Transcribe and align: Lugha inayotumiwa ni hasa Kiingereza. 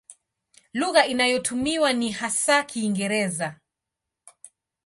Lugha 0.73 1.05
inayotumiwa 1.07 1.93
ni 1.93 2.11
hasa 2.11 2.63
Kiingereza. 2.63 3.59